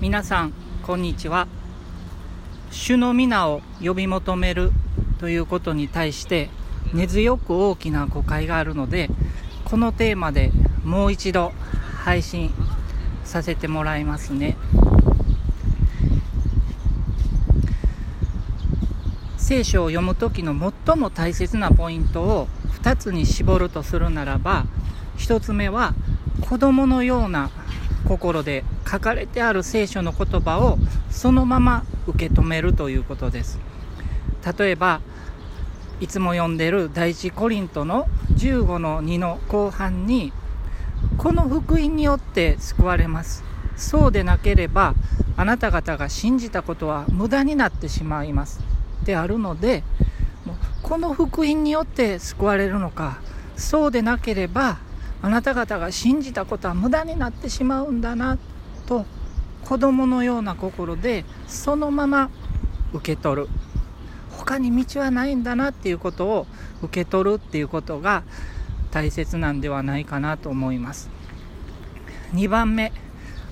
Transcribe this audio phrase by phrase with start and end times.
[0.00, 1.46] 皆さんこんにちは。
[2.70, 4.72] 主の皆を呼び求める
[5.18, 6.48] ということに対して
[6.94, 9.10] 根強く大きな誤解があるので
[9.66, 10.52] このテーマで
[10.84, 11.52] もう一度
[12.02, 12.50] 配信
[13.24, 14.56] させてもらいますね。
[19.36, 20.54] 聖書を読む時の
[20.86, 22.48] 最も大切なポイントを
[22.82, 24.64] 2つに絞るとするならば
[25.18, 25.92] 1つ目は
[26.40, 27.50] 子供のような
[28.10, 30.78] 心で書かれてある聖書の言葉を
[31.10, 33.60] そのまま受け止めるということです。
[34.58, 35.00] 例えば
[36.00, 40.32] いつも読んでる第一コリントの15の2の後半に
[41.18, 43.44] この福音によって救われます。
[43.76, 44.94] そうでなければ
[45.36, 48.58] あなた方が信じたことは無駄になってしまいます。
[49.04, 49.84] であるので
[50.82, 53.20] この福音によって救われるのか。
[53.56, 54.78] そうでなければ
[55.22, 58.38] あなた方が信じたことは無駄になってしまうんだな
[58.86, 59.04] と
[59.64, 62.30] 子供のような心でそのまま
[62.92, 63.48] 受け取る。
[64.30, 66.46] 他に道はないんだなっていうことを
[66.82, 68.22] 受け取るっていうことが
[68.90, 71.10] 大切なんではないかなと思います。
[72.32, 72.92] 2番目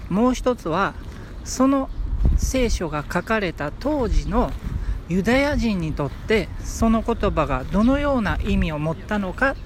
[0.08, 0.94] もう一つは
[1.44, 1.90] その
[2.36, 4.50] 聖書が書かれた当時の
[5.08, 9.56] ユダヤ人にとってその言葉がどのような意味を持ったのか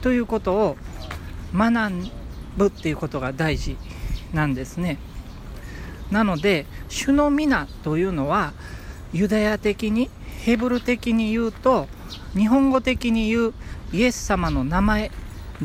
[0.00, 0.76] ということを
[1.54, 2.10] 学
[2.56, 3.76] ぶっていうことが大事
[4.32, 4.98] なんですね。
[6.10, 8.52] なので主の皆というのは
[9.12, 10.10] ユダヤ的に
[10.44, 11.88] ヘブル的に言うと
[12.34, 13.54] 日本語的に言う
[13.92, 15.10] イエス様の名前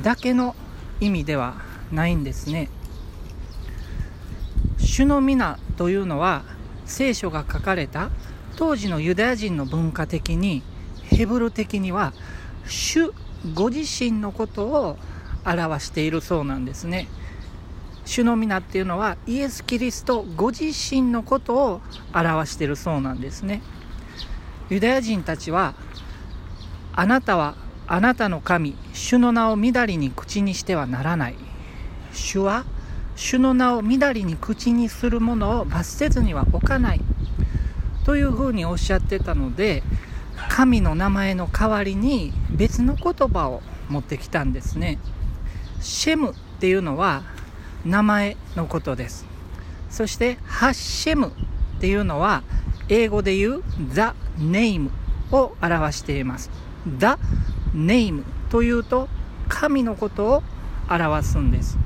[0.02, 0.56] だけの
[1.00, 1.56] 意味では
[1.92, 2.70] ないんですね。
[4.80, 6.44] 主の皆というのは
[6.86, 8.10] 聖書が書かれた
[8.56, 10.62] 当時のユダヤ人の文化的に
[11.04, 12.14] ヘブル的には
[12.68, 13.12] 主
[13.54, 14.98] ご自身のことを
[15.46, 17.08] 表しているそうなんですね。
[18.06, 21.82] 主の皆っていうのはイエス・キリストご自身のことを
[22.14, 23.62] 表しているそうなんですね。
[24.70, 25.74] ユダヤ人たちは
[26.94, 27.56] あなたは
[27.88, 31.36] あなたの神主の名をみだりに口にしてはならない。
[32.12, 32.66] 主は
[33.16, 37.02] 主の名をみだりに口にするものを罰せずには置かない。
[38.04, 39.82] というふうにおっしゃってたので
[40.50, 45.00] 神の名前の代わりに別の言葉を持ってきたんですね。
[45.84, 47.24] シェムっていうのは
[47.86, 49.26] 名前のことです。
[49.90, 51.32] そしてハッシェムっ
[51.80, 52.44] ていうのは
[52.90, 53.64] 英語で言う
[53.94, 54.90] The Name
[55.32, 56.50] を表しています。
[56.98, 57.18] The
[57.76, 59.10] Name というと
[59.50, 60.44] 神のことを
[60.90, 61.78] 表すんです。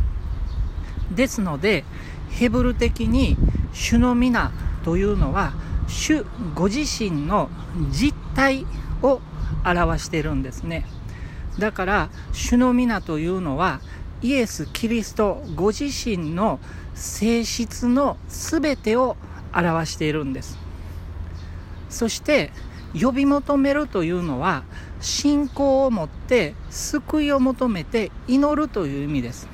[1.12, 1.84] ですので
[2.30, 3.36] ヘブル的に
[3.74, 4.52] 主の皆
[4.84, 5.54] というのは
[5.88, 7.50] 主ご自身の
[7.90, 8.66] 実態
[9.02, 9.22] を
[9.66, 10.86] 表してるんですね。
[11.60, 13.82] だから主の皆というのは
[14.22, 16.60] イエス・キリストご自身の
[16.94, 19.16] 性質の全てを
[19.54, 20.58] 表しているんです。
[21.90, 22.52] そして
[23.00, 24.64] 呼び求めるというのは
[25.00, 29.48] 信仰を持って救いを求めて祈るという意味です。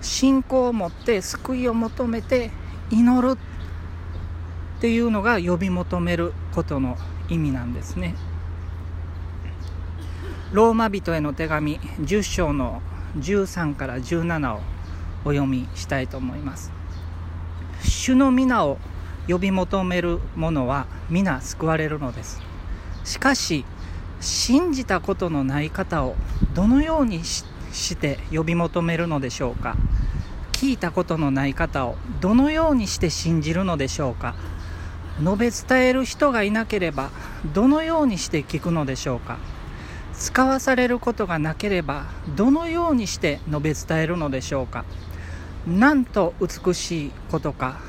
[0.00, 2.50] 信仰を持って救いを求めて
[2.90, 6.96] 祈るっていうのが呼び求めることの
[7.28, 8.14] 意味なんですね。
[10.52, 12.82] ローマ人への手紙10章の
[13.16, 14.60] 13から17を
[15.24, 16.70] お読みしたいと思います。
[17.82, 18.76] 主の皆を
[19.26, 22.42] 呼び求める者は皆救われるのです。
[23.02, 23.64] しかし
[24.20, 26.16] 信じたことのない方を
[26.54, 27.46] どのようにし
[27.96, 29.76] て呼び求めるのでしょうか。
[30.52, 34.34] 聞いたことのない方をどのようにして信じるのでしょうか。
[35.18, 37.10] 述べ伝える人がいなければ
[37.54, 39.38] どのようにして聞くのでしょうか。
[40.22, 42.04] 使わされることがなければ
[42.36, 44.84] どのようにして述べ伝えるのでしょうか？
[45.66, 47.80] なんと美しいことか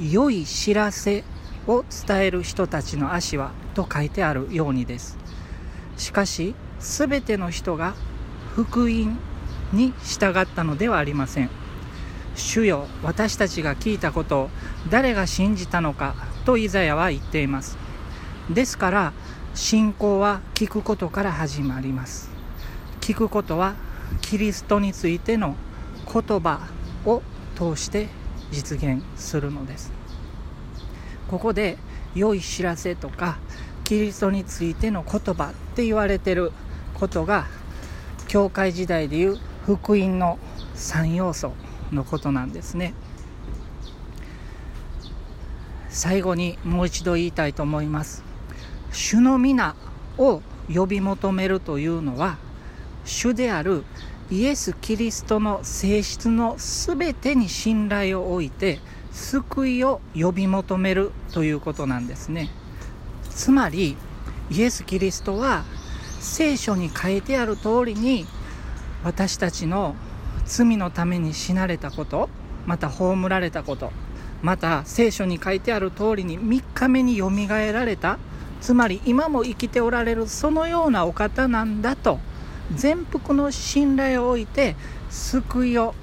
[0.00, 1.22] 良い知らせ
[1.66, 5.18] を伝える人たちの足はと書いてあるようにです。
[5.98, 7.94] しかし全ての人が
[8.54, 9.18] 福音
[9.74, 11.50] に従ったのではありません。
[12.36, 14.50] 主よ私たちが聞いたことを
[14.88, 16.14] 誰が信じたのか
[16.46, 17.76] とイザヤは言っています。
[18.48, 19.12] ですから
[19.56, 22.28] 信仰は聞くことから始まります。
[23.00, 23.74] 聞くことは
[24.20, 25.56] キリストについての
[26.04, 26.68] 言葉
[27.06, 27.22] を
[27.56, 28.08] 通して
[28.50, 29.92] 実現するのです。
[31.28, 31.78] ここで
[32.14, 33.38] 良い知らせとか
[33.82, 36.52] キリストについての言葉って言われてる
[36.92, 37.46] ことが
[38.28, 40.38] 教会時代でいう福音の
[40.74, 41.54] 3要素
[41.92, 42.92] のことなんですね。
[45.88, 48.35] 最後にもう一度言いたいと思います。
[48.92, 49.74] 主の皆
[50.18, 50.42] を
[50.72, 52.38] 呼び求めるというのは
[53.04, 53.84] 主である
[54.30, 58.80] イエス・キリストの性質の全てに信頼を置いて
[59.12, 62.50] 救いを呼び求めるということなんですね。
[63.30, 63.96] つまり
[64.50, 65.64] イエス・キリストは
[66.20, 68.26] 聖書に書いてある通りに
[69.04, 69.94] 私たちの
[70.44, 72.28] 罪のために死なれたこと
[72.66, 73.92] また葬られたこと
[74.42, 78.18] また聖書に書いてある通りに3日目によみがえられた
[78.60, 82.18] つまり今も生きておられるそのようなお方なんだと
[82.74, 84.76] 全幅の信頼を置いて
[85.10, 85.94] 救いを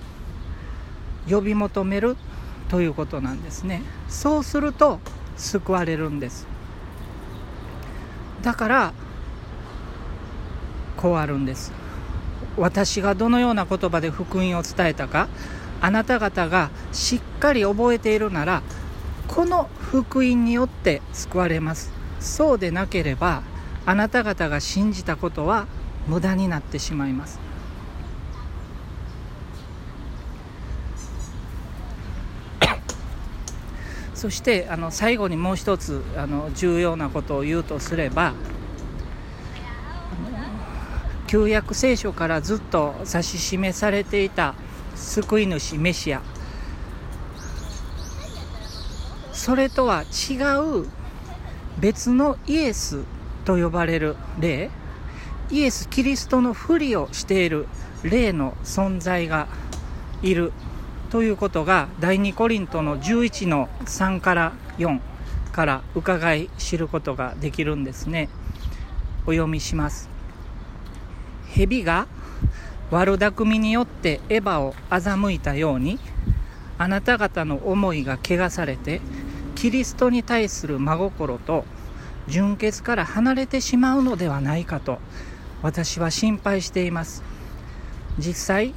[1.30, 2.16] 呼び求める
[2.70, 3.82] ということなんですね。
[4.08, 5.00] そうすると
[5.38, 6.48] 救われるんです。
[8.42, 8.94] だから
[10.98, 11.72] こうあるんです。
[12.58, 15.28] 私がどのような言葉で福音を伝えたか
[15.82, 18.62] あなた方がしっかり覚えているなら
[19.28, 22.03] この福音によって救われます。
[22.24, 23.44] そうでなければ
[23.86, 25.68] あなた方が信じたことは
[26.08, 27.40] 無駄になってしまいます。
[34.16, 38.34] そしてあの最後にもう一つあの重要なことを言うとすれば
[41.28, 44.56] 旧約聖書からずっと指し示されていた
[44.96, 46.22] 救い主メシア。
[49.34, 50.36] それとは違
[50.82, 50.88] う
[51.84, 53.04] 別のイエス
[53.44, 54.72] と呼ばれる霊
[55.52, 57.68] イエス・キリストのふりをしている
[58.04, 59.50] 霊の存在が
[60.22, 60.54] いる
[61.10, 65.02] ということが第2コリントの11の3から4
[65.52, 68.30] から伺い知ることができるんですね。
[69.26, 70.10] お読みします。
[71.50, 72.08] 蛇が
[72.92, 76.00] 悪巧みによってエヴァを欺いたように
[76.78, 79.02] あなた方の思いが汚されて
[79.64, 81.64] キリストに対する真心と
[82.28, 84.98] 純潔から離れてしまうのではないかと
[85.62, 87.24] 私は心配しています。
[88.20, 88.74] 実際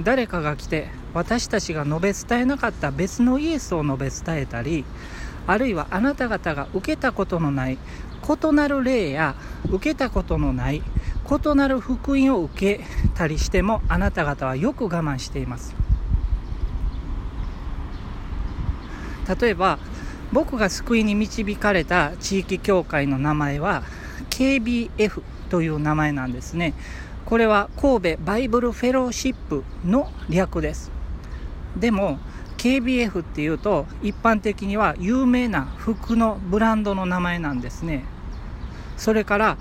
[0.00, 4.84] 誰かが来て私たちが述べ伝えなかった別のイエスを述べ伝えたり
[5.46, 9.36] あるいはあなた方が受けたことのない異なる例や
[9.70, 12.84] 受けたことのない異なる福音を受け
[13.14, 15.76] たりしてもあなた方はよく我慢しています。
[19.40, 19.78] 例えば
[20.34, 23.84] 僕が救いに導かれた地域協会の名前は
[24.30, 26.74] KBF という名前なんですね。
[27.24, 30.90] これは神戸バイブルフェローシップの略です。
[31.76, 32.18] でも
[32.58, 38.04] KBF っていうと一般的には有名な服のブランドの名前なんですね。
[38.96, 39.56] それから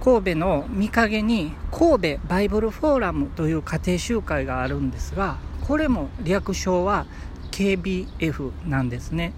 [0.00, 7.06] 神戸の御影に神戸バイブルフォーラムという家庭集会があるんですがこれも略称は
[7.52, 9.32] KBF なんですね。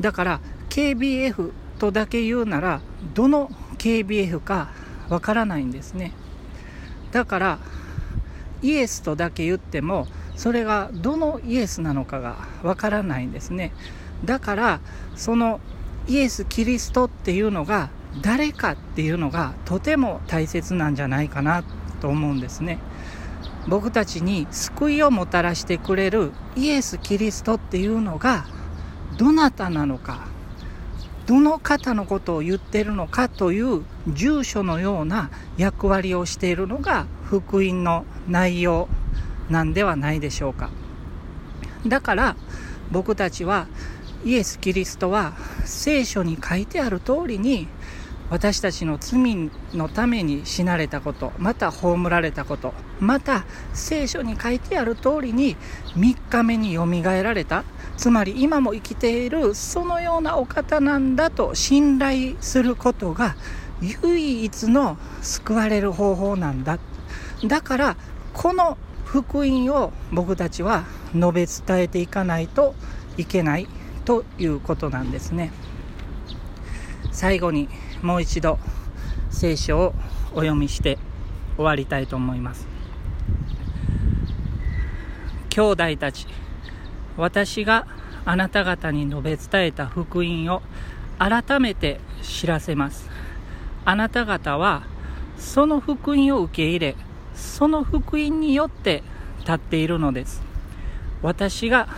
[0.00, 2.80] だから KBF とだけ言うなら
[3.14, 4.70] どの KBF か
[5.08, 6.12] わからないんですね。
[7.12, 7.58] だから
[8.62, 10.06] イエスとだけ言っても
[10.36, 13.72] それがどのイエスなのかがわからないんですね。
[14.24, 14.80] だから
[15.16, 15.60] その
[16.06, 17.90] イエス・キリストっていうのが
[18.22, 21.64] 誰かっていうのがとても大切なんじゃないかな
[22.00, 22.78] と思うんですね。
[23.68, 28.46] 僕たちに救いをもたらしてくれるイエス・キリストっていうのが
[29.20, 30.28] どなたなのか
[31.26, 38.88] どの方のことを言ってるのかという住所のような役割をしているのが福音の内容
[39.50, 40.70] なんではないでしょうか。
[41.86, 42.36] だから
[42.90, 43.66] 僕たちは
[44.24, 45.34] イエス・キリストは
[45.66, 47.68] 聖書に書いてある通りに
[48.30, 53.44] 私たちの罪のために死なれたこと、また葬られたこと、また
[53.74, 55.56] 聖書に書いてある通りに
[55.96, 57.64] 3日目によみがえられた、
[57.96, 63.34] つまり今も生きているそのようなお方なんだと信頼することが
[63.82, 66.78] 唯一の救われる方法なんだ。
[67.44, 67.96] だから
[68.32, 70.84] この福音を僕たちは
[71.14, 72.76] 述べ伝えていかないと
[73.16, 73.66] いけない
[74.04, 75.50] ということなんですね。
[77.10, 77.68] 最後に
[78.02, 78.58] もう一度
[79.30, 79.94] 聖書を
[80.32, 80.98] お読みして
[81.56, 82.66] 終わりたいと思います。
[85.50, 86.26] 兄弟たち
[87.16, 87.86] 私が
[88.24, 90.62] あなた方に述べ伝えた福音を
[91.18, 93.10] 改めて知らせます。
[93.84, 94.84] あなた方は
[95.36, 96.96] その福音を受け入れ
[97.34, 99.02] その福音によって
[99.40, 100.42] 立っているのです。
[101.22, 101.88] 私が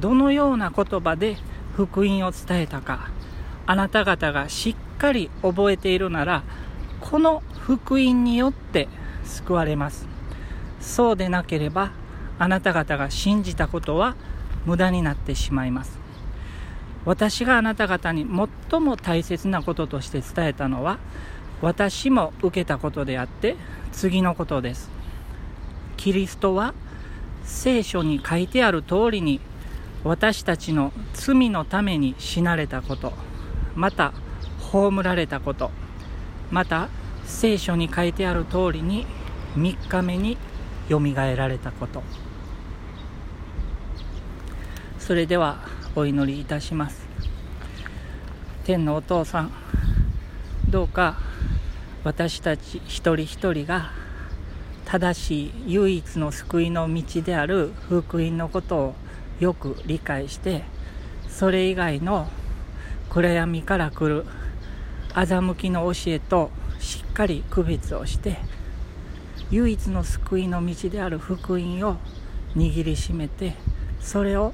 [0.00, 1.36] どのような言葉で
[1.76, 3.10] 福音を伝えたか
[3.66, 6.42] あなた方がしっかり覚えているなら
[7.00, 8.88] この福音によって
[9.24, 10.06] 救われます。
[10.80, 11.92] そうでなければ
[12.38, 14.16] あなた方が信じたことは
[14.66, 15.98] 無駄になってしまいます。
[17.04, 18.26] 私があなた方に
[18.70, 20.98] 最も大切なこととして伝えたのは
[21.60, 23.56] 私も受けたことであって
[23.92, 24.90] 次のことです。
[25.96, 26.74] キリストは
[27.44, 29.40] 聖書に書いてある通りに
[30.02, 33.12] 私たちの罪のために死なれたこと
[33.74, 34.12] また
[34.74, 35.70] 葬られたこと。
[36.50, 36.88] また
[37.24, 39.06] 聖書に書いてある通りに
[39.56, 40.36] 3日目に
[40.88, 42.02] よみがえられたこと。
[44.98, 45.58] それでは
[45.94, 47.06] お祈りいたします。
[48.64, 49.52] 天のお父さん
[50.68, 51.18] どうか
[52.02, 53.92] 私たち一人一人が
[54.86, 58.94] 正しい唯一の救いの道である福音のことを
[59.38, 60.64] よく理解して
[61.28, 62.28] それ以外の
[63.10, 64.24] 暗闇から来る
[65.14, 68.36] 欺きの教えとしっかり区別をして
[69.50, 71.96] 唯一の救いの道である福音を
[72.56, 73.54] 握りしめて
[74.00, 74.52] それを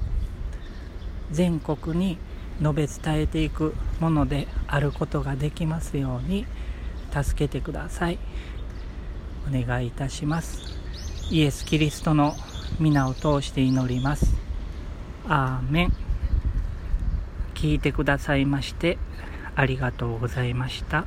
[1.31, 2.17] 全国に
[2.59, 6.45] 述べ伝えていくものであることができますように
[7.11, 8.19] 助けてください。
[9.47, 10.77] お願いいたします。
[11.31, 12.35] イエス・キリストの
[12.79, 14.35] 皆を通して祈ります。
[15.27, 15.93] アーメン。
[17.55, 18.97] 聞いてくださいまして
[19.55, 21.05] ありがとうございました。